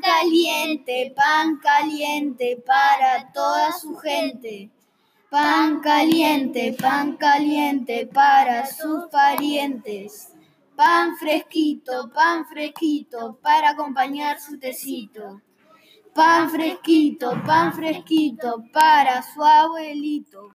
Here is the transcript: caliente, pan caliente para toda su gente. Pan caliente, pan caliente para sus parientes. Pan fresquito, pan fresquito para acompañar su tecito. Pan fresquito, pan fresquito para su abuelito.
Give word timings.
caliente, 0.00 1.12
pan 1.16 1.58
caliente 1.58 2.62
para 2.66 3.32
toda 3.32 3.72
su 3.72 3.96
gente. 3.96 4.70
Pan 5.30 5.80
caliente, 5.80 6.76
pan 6.80 7.16
caliente 7.16 8.06
para 8.06 8.66
sus 8.66 9.10
parientes. 9.10 10.32
Pan 10.76 11.16
fresquito, 11.16 12.10
pan 12.12 12.46
fresquito 12.46 13.38
para 13.42 13.70
acompañar 13.70 14.40
su 14.40 14.58
tecito. 14.58 15.40
Pan 16.14 16.50
fresquito, 16.50 17.40
pan 17.44 17.72
fresquito 17.72 18.64
para 18.72 19.22
su 19.22 19.42
abuelito. 19.42 20.52